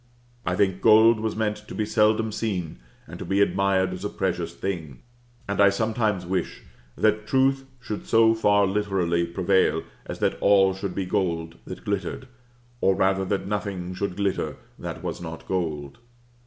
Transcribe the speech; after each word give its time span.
I 0.47 0.55
think 0.55 0.81
gold 0.81 1.19
was 1.19 1.35
meant 1.35 1.57
to 1.57 1.75
be 1.75 1.85
seldom 1.85 2.31
seen 2.31 2.79
and 3.05 3.19
to 3.19 3.23
be 3.25 3.39
admired 3.39 3.93
as 3.93 4.03
a 4.03 4.09
precious 4.09 4.51
thing; 4.55 5.03
and 5.47 5.61
I 5.61 5.69
sometimes 5.69 6.25
wish 6.25 6.63
that 6.95 7.27
truth 7.27 7.67
should 7.79 8.07
so 8.07 8.33
far 8.33 8.65
literally 8.65 9.25
prevail 9.27 9.83
as 10.07 10.17
that 10.17 10.41
all 10.41 10.73
should 10.73 10.95
be 10.95 11.05
gold 11.05 11.59
that 11.65 11.85
glittered, 11.85 12.27
or 12.81 12.95
rather 12.95 13.25
that 13.25 13.45
nothing 13.45 13.93
should 13.93 14.15
glitter 14.15 14.55
that 14.79 15.03
was 15.03 15.21
not 15.21 15.47
gold. 15.47 15.99